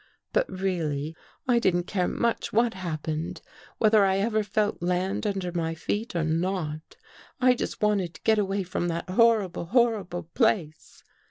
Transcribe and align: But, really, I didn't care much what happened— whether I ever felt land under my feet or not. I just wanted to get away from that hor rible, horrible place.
But, 0.33 0.49
really, 0.49 1.15
I 1.47 1.59
didn't 1.59 1.83
care 1.83 2.07
much 2.07 2.51
what 2.51 2.73
happened— 2.73 3.43
whether 3.77 4.03
I 4.03 4.17
ever 4.17 4.41
felt 4.41 4.81
land 4.81 5.27
under 5.27 5.51
my 5.51 5.75
feet 5.75 6.15
or 6.15 6.23
not. 6.23 6.95
I 7.39 7.53
just 7.53 7.83
wanted 7.83 8.15
to 8.15 8.21
get 8.23 8.39
away 8.39 8.63
from 8.63 8.87
that 8.87 9.07
hor 9.11 9.47
rible, 9.47 9.67
horrible 9.69 10.23
place. 10.33 11.03